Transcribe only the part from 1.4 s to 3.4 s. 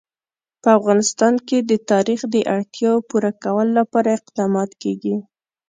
کې د تاریخ د اړتیاوو پوره